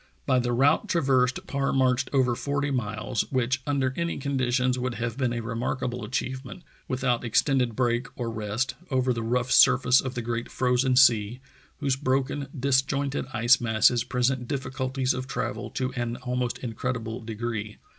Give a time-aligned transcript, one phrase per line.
[0.25, 5.15] By the route traversed Parr marched over forty miles, which under any conditions would have
[5.15, 10.23] been a remarkable achievement, without extended break or rest, over the rough surface of the
[10.23, 11.39] Great Frozen Sea,
[11.81, 17.77] whose broken, disjointed ice masses present difficulties of travel to an almost incredible degree.